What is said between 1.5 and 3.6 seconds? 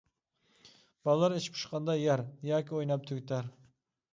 پۇشقاندا يەر ياكى ئويناپ تۈگىتەر.